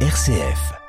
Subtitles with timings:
[0.00, 0.85] RCF.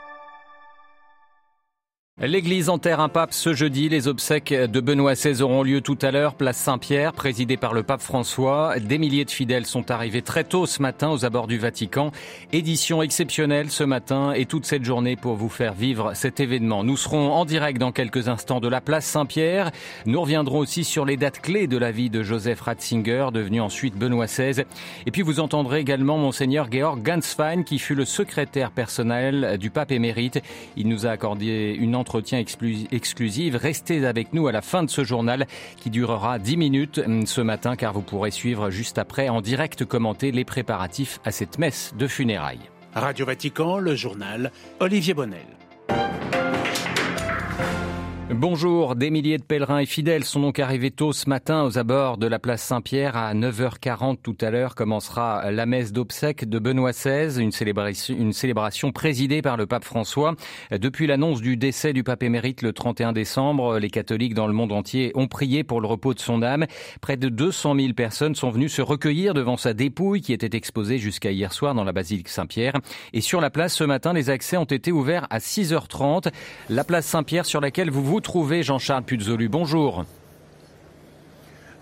[2.20, 3.90] L'église enterre un pape ce jeudi.
[3.90, 7.84] Les obsèques de Benoît XVI auront lieu tout à l'heure, place Saint-Pierre, présidée par le
[7.84, 8.74] pape François.
[8.80, 12.12] Des milliers de fidèles sont arrivés très tôt ce matin aux abords du Vatican.
[12.52, 16.84] Édition exceptionnelle ce matin et toute cette journée pour vous faire vivre cet événement.
[16.84, 19.70] Nous serons en direct dans quelques instants de la place Saint-Pierre.
[20.08, 23.95] Nous reviendrons aussi sur les dates clés de la vie de Joseph Ratzinger, devenu ensuite
[23.95, 24.63] Benoît XVI.
[25.05, 29.91] Et puis vous entendrez également monseigneur Georg Ganswein, qui fut le secrétaire personnel du pape
[29.91, 30.41] émérite.
[30.77, 33.55] Il nous a accordé une entretien exclusif.
[33.55, 37.41] Restez avec nous à la fin de ce journal qui durera 10 minutes hum, ce
[37.41, 41.93] matin car vous pourrez suivre juste après en direct commenter les préparatifs à cette messe
[41.97, 42.70] de funérailles.
[42.93, 45.56] Radio Vatican, le journal Olivier Bonnel.
[48.30, 52.17] Bonjour, des milliers de pèlerins et fidèles sont donc arrivés tôt ce matin aux abords
[52.17, 53.16] de la place Saint-Pierre.
[53.16, 58.91] À 9h40 tout à l'heure commencera la messe d'obsèques de Benoît XVI, une célébration, une
[58.94, 60.36] présidée par le pape François.
[60.72, 64.73] Depuis l'annonce du décès du pape émérite le 31 décembre, les catholiques dans le monde
[64.73, 66.66] entier ont prié pour le repos de son âme.
[67.00, 70.98] Près de 200 000 personnes sont venues se recueillir devant sa dépouille qui était exposée
[70.98, 72.73] jusqu'à hier soir dans la basilique Saint-Pierre.
[73.14, 76.28] Et sur la place ce matin, les accès ont été ouverts à 6h30.
[76.70, 80.04] La place Saint-Pierre sur laquelle vous vous vous trouvez, Jean-Charles Puzolu Bonjour.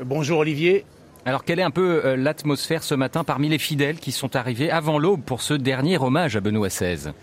[0.04, 0.84] Bonjour Olivier.
[1.24, 4.70] Alors quelle est un peu euh, l'atmosphère ce matin parmi les fidèles qui sont arrivés
[4.70, 7.14] avant l'aube pour ce dernier hommage à Benoît XVI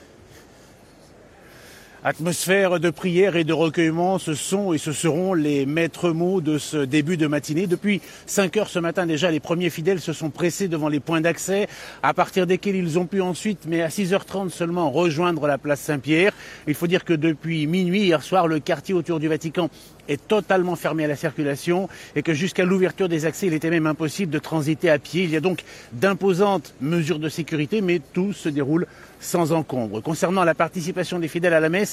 [2.04, 6.58] Atmosphère de prière et de recueillement, ce sont et ce seront les maîtres mots de
[6.58, 7.68] ce début de matinée.
[7.68, 11.20] Depuis 5 heures ce matin déjà, les premiers fidèles se sont pressés devant les points
[11.20, 11.68] d'accès,
[12.02, 16.32] à partir desquels ils ont pu ensuite, mais à 6h30 seulement, rejoindre la place Saint-Pierre.
[16.66, 19.70] Il faut dire que depuis minuit, hier soir, le quartier autour du Vatican
[20.08, 23.86] est totalement fermé à la circulation et que jusqu'à l'ouverture des accès, il était même
[23.86, 25.22] impossible de transiter à pied.
[25.22, 28.88] Il y a donc d'imposantes mesures de sécurité, mais tout se déroule
[29.20, 30.00] sans encombre.
[30.02, 31.91] Concernant la participation des fidèles à la messe,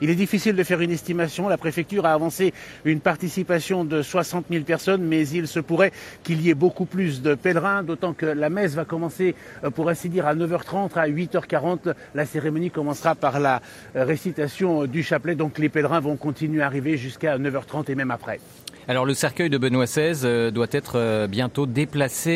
[0.00, 1.48] il est difficile de faire une estimation.
[1.48, 2.52] La préfecture a avancé
[2.84, 7.22] une participation de 60 000 personnes, mais il se pourrait qu'il y ait beaucoup plus
[7.22, 9.34] de pèlerins, d'autant que la messe va commencer,
[9.64, 11.94] euh, pour ainsi dire, à 9h30, à 8h40.
[12.14, 13.60] La cérémonie commencera par la
[13.96, 18.10] euh, récitation du chapelet, donc les pèlerins vont continuer à arriver jusqu'à 9h30 et même
[18.10, 18.40] après.
[18.86, 22.28] Alors le cercueil de Benoît XVI euh, doit être bientôt déplacé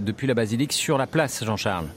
[0.00, 1.88] depuis la basilique sur la place, Jean-Charles.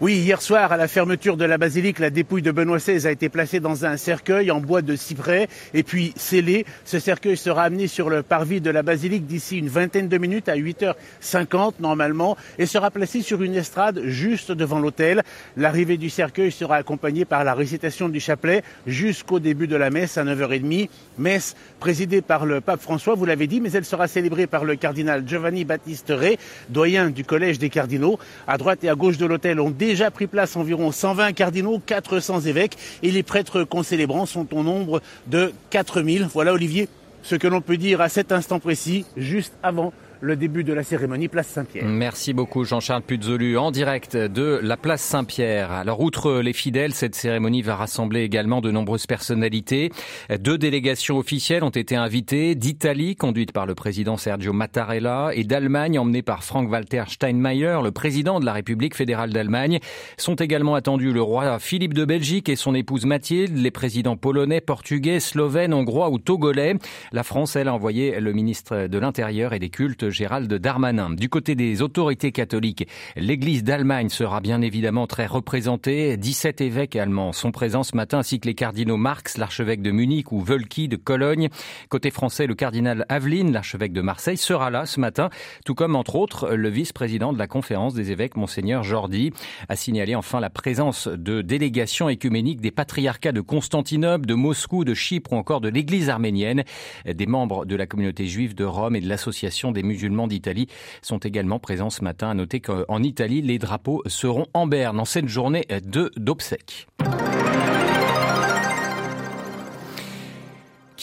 [0.00, 3.12] Oui, hier soir, à la fermeture de la basilique, la dépouille de Benoît XVI a
[3.12, 6.66] été placée dans un cercueil en bois de cyprès et puis scellé.
[6.84, 10.48] Ce cercueil sera amené sur le parvis de la basilique d'ici une vingtaine de minutes
[10.48, 15.22] à 8h50 normalement et sera placé sur une estrade juste devant l'autel.
[15.56, 20.18] L'arrivée du cercueil sera accompagnée par la récitation du chapelet jusqu'au début de la messe
[20.18, 20.88] à 9h30.
[21.18, 24.74] Messe présidée par le pape François, vous l'avez dit, mais elle sera célébrée par le
[24.74, 26.36] cardinal Giovanni Battiste Re,
[26.68, 28.18] doyen du collège des cardinaux.
[28.48, 32.42] À droite et à gauche de l'autel, on déjà pris place environ 120 cardinaux, 400
[32.42, 36.28] évêques et les prêtres concélébrants sont au nombre de 4000.
[36.32, 36.88] Voilà Olivier
[37.22, 39.92] ce que l'on peut dire à cet instant précis, juste avant
[40.24, 41.84] le début de la cérémonie Place Saint-Pierre.
[41.84, 45.70] Merci beaucoup Jean-Charles Puzolu en direct de la Place Saint-Pierre.
[45.70, 49.92] Alors outre les fidèles, cette cérémonie va rassembler également de nombreuses personnalités.
[50.40, 55.98] Deux délégations officielles ont été invitées d'Italie, conduite par le président Sergio Mattarella, et d'Allemagne,
[55.98, 59.78] emmenée par Frank-Walter Steinmeier, le président de la République fédérale d'Allemagne.
[60.16, 64.62] Sont également attendus le roi Philippe de Belgique et son épouse Mathilde, les présidents polonais,
[64.62, 66.76] portugais, slovènes, hongrois ou togolais.
[67.12, 71.10] La France, elle, a envoyé le ministre de l'Intérieur et des Cultes, Gérald Darmanin.
[71.10, 76.16] Du côté des autorités catholiques, l'Église d'Allemagne sera bien évidemment très représentée.
[76.16, 80.30] 17 évêques allemands sont présents ce matin, ainsi que les cardinaux Marx, l'archevêque de Munich,
[80.30, 81.48] ou Wölki de Cologne.
[81.88, 85.30] Côté français, le cardinal Aveline, l'archevêque de Marseille, sera là ce matin,
[85.64, 89.32] tout comme entre autres le vice-président de la conférence des évêques, monseigneur Jordi,
[89.68, 94.94] a signalé enfin la présence de délégations écuméniques des patriarcats de Constantinople, de Moscou, de
[94.94, 96.62] Chypre ou encore de l'Église arménienne,
[97.04, 100.68] des membres de la communauté juive de Rome et de l'association des musulmans musulmans d'Italie
[101.02, 102.28] sont également présents ce matin.
[102.28, 106.86] À noter qu'en Italie, les drapeaux seront en berne en cette journée de d'obsèques.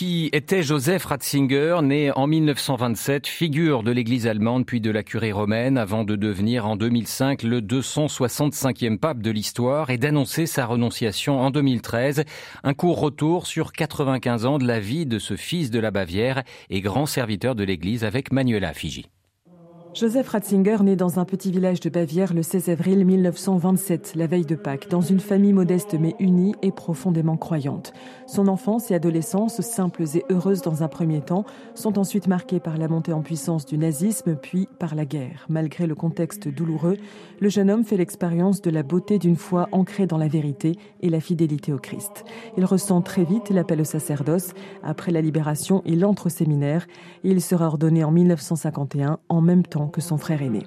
[0.01, 5.31] Qui était Joseph Ratzinger, né en 1927, figure de l'église allemande puis de la curie
[5.31, 11.39] romaine avant de devenir en 2005 le 265e pape de l'histoire et d'annoncer sa renonciation
[11.39, 12.23] en 2013.
[12.63, 16.41] Un court retour sur 95 ans de la vie de ce fils de la Bavière
[16.71, 19.05] et grand serviteur de l'église avec Manuela Figi.
[19.93, 24.45] Joseph Ratzinger naît dans un petit village de Bavière le 16 avril 1927, la veille
[24.45, 27.91] de Pâques, dans une famille modeste mais unie et profondément croyante.
[28.25, 31.43] Son enfance et adolescence, simples et heureuses dans un premier temps,
[31.75, 35.45] sont ensuite marquées par la montée en puissance du nazisme puis par la guerre.
[35.49, 36.95] Malgré le contexte douloureux,
[37.41, 41.09] le jeune homme fait l'expérience de la beauté d'une foi ancrée dans la vérité et
[41.09, 42.23] la fidélité au Christ.
[42.55, 44.53] Il ressent très vite l'appel au sacerdoce.
[44.83, 46.87] Après la libération, il entre au séminaire
[47.25, 50.63] et il sera ordonné en 1951 en même temps que son frère aîné.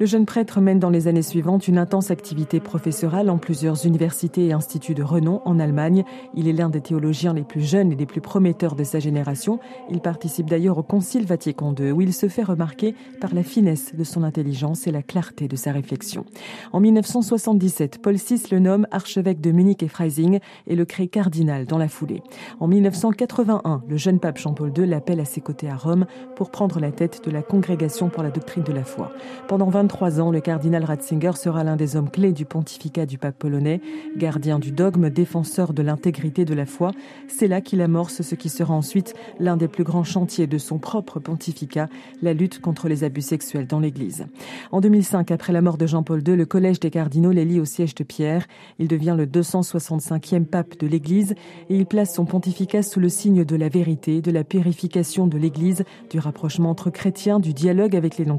[0.00, 4.46] Le jeune prêtre mène dans les années suivantes une intense activité professorale en plusieurs universités
[4.46, 6.04] et instituts de renom en Allemagne.
[6.34, 9.58] Il est l'un des théologiens les plus jeunes et les plus prometteurs de sa génération.
[9.90, 13.94] Il participe d'ailleurs au Concile Vatican II où il se fait remarquer par la finesse
[13.94, 16.24] de son intelligence et la clarté de sa réflexion.
[16.72, 21.66] En 1977, Paul VI le nomme archevêque de Munich et Freising et le crée cardinal
[21.66, 22.22] dans la foulée.
[22.60, 26.06] En 1981, le jeune pape Jean-Paul II l'appelle à ses côtés à Rome
[26.36, 29.10] pour prendre la tête de la Congrégation pour la doctrine de la foi.
[29.48, 33.38] Pendant 23 ans, le cardinal Ratzinger sera l'un des hommes clés du pontificat du pape
[33.38, 33.80] polonais,
[34.16, 36.92] gardien du dogme, défenseur de l'intégrité de la foi.
[37.28, 40.78] C'est là qu'il amorce ce qui sera ensuite l'un des plus grands chantiers de son
[40.78, 41.88] propre pontificat,
[42.22, 44.26] la lutte contre les abus sexuels dans l'Église.
[44.72, 47.94] En 2005, après la mort de Jean-Paul II, le collège des cardinaux l'élit au siège
[47.94, 48.46] de Pierre.
[48.78, 51.34] Il devient le 265e pape de l'Église
[51.68, 55.38] et il place son pontificat sous le signe de la vérité, de la purification de
[55.38, 58.36] l'Église, du rapprochement entre chrétiens, du dialogue avec les non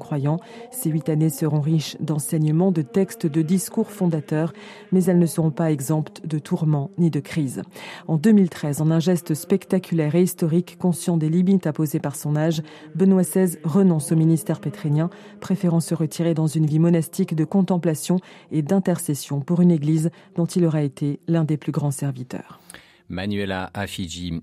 [0.71, 4.53] Ces huit années seront riches d'enseignements, de textes, de discours fondateurs,
[4.91, 7.61] mais elles ne seront pas exemptes de tourments ni de crises.
[8.07, 12.61] En 2013, en un geste spectaculaire et historique, conscient des limites imposées par son âge,
[12.95, 15.09] Benoît XVI renonce au ministère pétrinien,
[15.39, 18.19] préférant se retirer dans une vie monastique de contemplation
[18.51, 22.59] et d'intercession pour une église dont il aura été l'un des plus grands serviteurs.
[23.09, 24.41] Manuela Afiji.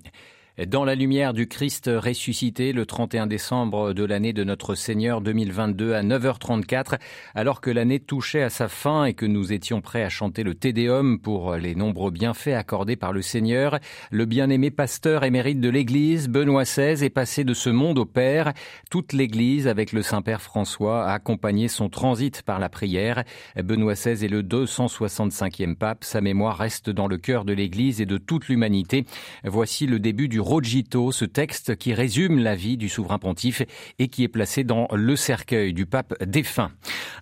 [0.58, 5.94] Dans la lumière du Christ ressuscité le 31 décembre de l'année de notre Seigneur 2022
[5.94, 6.98] à 9h34,
[7.34, 10.54] alors que l'année touchait à sa fin et que nous étions prêts à chanter le
[10.54, 13.78] Tédéum pour les nombreux bienfaits accordés par le Seigneur,
[14.10, 18.52] le bien-aimé pasteur émérite de l'Église, Benoît XVI, est passé de ce monde au Père.
[18.90, 23.24] Toute l'Église, avec le Saint-Père François, a accompagné son transit par la prière.
[23.56, 26.04] Benoît XVI est le 265e pape.
[26.04, 29.06] Sa mémoire reste dans le cœur de l'Église et de toute l'humanité.
[29.44, 33.62] Voici le début du Rogito, ce texte qui résume la vie du souverain pontife
[33.98, 36.70] et qui est placé dans le cercueil du pape défunt.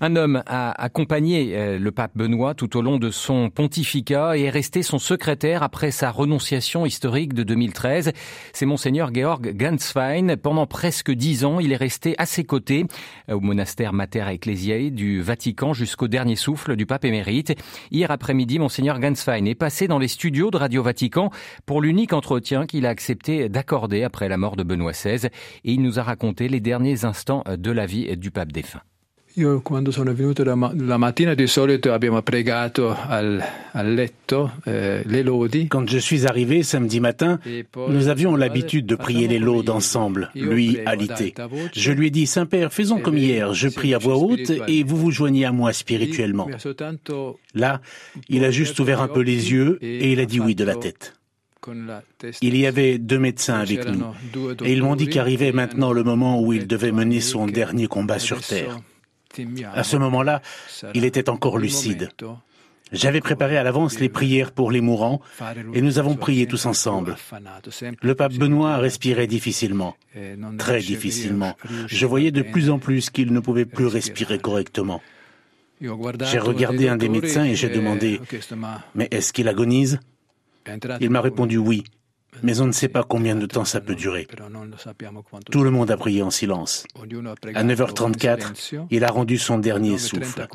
[0.00, 4.44] Un homme a accompagné euh, le pape Benoît tout au long de son pontificat et
[4.44, 8.12] est resté son secrétaire après sa renonciation historique de 2013.
[8.52, 10.36] C'est monseigneur Georg Ganswein.
[10.36, 12.86] Pendant presque dix ans, il est resté à ses côtés
[13.28, 17.54] euh, au monastère Mater Ecclesiae du Vatican jusqu'au dernier souffle du pape émérite.
[17.90, 21.30] Hier après-midi, monseigneur Ganswein est passé dans les studios de Radio Vatican
[21.66, 23.09] pour l'unique entretien qu'il a accès
[23.48, 25.30] d'accorder après la mort de Benoît XVI et
[25.64, 28.82] il nous a raconté les derniers instants de la vie du pape défunt.
[29.34, 33.40] Io quando sono venuto la mattina di solito abbiamo pregato al,
[33.72, 35.68] al letto eh, lodi.
[35.68, 37.38] Quand je suis arrivé samedi matin,
[37.74, 41.32] nous avions l'habitude de prier les laudes ensemble, lui alité.
[41.72, 44.96] Je lui ai dit Saint-Père, faisons comme hier, je prie à voix haute et vous
[44.96, 46.48] vous joignez à moi spirituellement.
[47.54, 47.80] Là,
[48.28, 50.74] il a juste ouvert un peu les yeux et il a dit oui de la
[50.74, 51.19] tête.
[52.42, 54.04] Il y avait deux médecins avec nous
[54.64, 58.18] et ils m'ont dit qu'arrivait maintenant le moment où il devait mener son dernier combat
[58.18, 58.80] sur Terre.
[59.74, 60.42] À ce moment-là,
[60.94, 62.10] il était encore lucide.
[62.92, 65.20] J'avais préparé à l'avance les prières pour les mourants
[65.74, 67.16] et nous avons prié tous ensemble.
[68.02, 69.96] Le pape Benoît respirait difficilement,
[70.58, 71.56] très difficilement.
[71.86, 75.00] Je voyais de plus en plus qu'il ne pouvait plus respirer correctement.
[75.80, 78.20] J'ai regardé un des médecins et j'ai demandé,
[78.94, 80.00] mais est-ce qu'il agonise?
[81.00, 81.84] Il m'a répondu oui,
[82.42, 84.26] mais on ne sait pas combien de temps ça peut durer.
[85.50, 86.86] Tout le monde a prié en silence.
[87.54, 90.46] À 9h34, il a rendu son dernier souffle.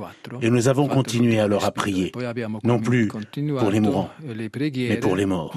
[0.41, 2.12] Et nous avons continué alors à prier,
[2.63, 5.55] non plus pour les mourants, mais pour les morts.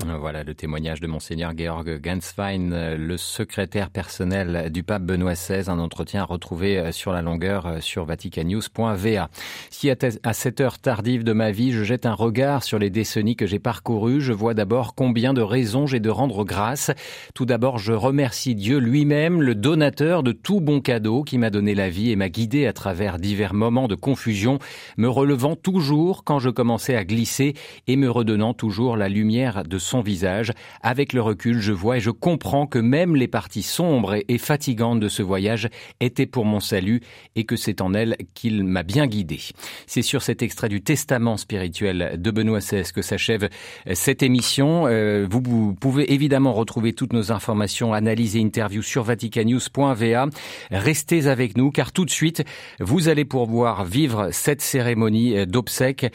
[0.00, 5.78] Voilà le témoignage de monseigneur Georg Ganswein, le secrétaire personnel du pape Benoît XVI, un
[5.78, 9.28] entretien retrouvé sur la longueur sur vaticanews.va.
[9.70, 13.36] Si à cette heure tardive de ma vie, je jette un regard sur les décennies
[13.36, 16.90] que j'ai parcourues, je vois d'abord combien de raisons j'ai de rendre grâce.
[17.34, 21.74] Tout d'abord, je remercie Dieu lui-même, le donateur de tout bon cadeau qui m'a donné
[21.74, 24.58] la vie et m'a guidé à travers divers moments de confusion,
[24.96, 27.54] me relevant toujours quand je commençais à glisser
[27.86, 30.52] et me redonnant toujours la lumière de son visage.
[30.82, 35.00] Avec le recul, je vois et je comprends que même les parties sombres et fatigantes
[35.00, 35.68] de ce voyage
[36.00, 37.00] étaient pour mon salut
[37.36, 39.40] et que c'est en elles qu'il m'a bien guidé.
[39.86, 43.48] C'est sur cet extrait du testament spirituel de Benoît XVI que s'achève
[43.94, 44.86] cette émission.
[44.86, 50.26] Euh, vous, pouvez évidemment retrouver toutes nos informations, analyses et interviews sur vaticanews.va.
[50.70, 52.44] Restez avec nous car tout de suite,
[52.80, 56.06] vous allez pouvoir vivre cette cérémonie d'obsèques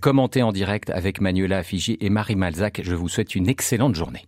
[0.00, 2.80] commentée en direct avec Manuela Fiji et Marie Malzac.
[2.82, 4.26] Je vous souhaite une excellente journée.